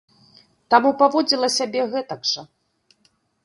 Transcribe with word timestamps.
Таму 0.73 0.93
паводзіла 1.03 1.47
сябе 1.59 1.87
гэтак 1.95 2.21
жа. 2.33 2.41